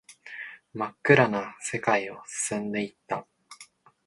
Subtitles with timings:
[0.73, 3.27] 真っ暗な世界を進んでいった